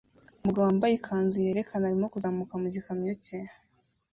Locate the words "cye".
3.23-3.39